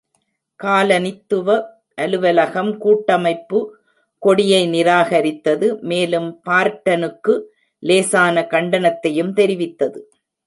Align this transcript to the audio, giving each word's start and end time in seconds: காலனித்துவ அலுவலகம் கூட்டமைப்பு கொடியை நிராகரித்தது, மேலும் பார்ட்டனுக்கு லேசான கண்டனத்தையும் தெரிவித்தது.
காலனித்துவ 0.59 1.47
அலுவலகம் 1.95 2.71
கூட்டமைப்பு 2.77 3.59
கொடியை 4.21 4.61
நிராகரித்தது, 4.67 5.67
மேலும் 5.81 6.29
பார்ட்டனுக்கு 6.49 7.35
லேசான 7.83 8.47
கண்டனத்தையும் 8.49 9.31
தெரிவித்தது. 9.33 9.99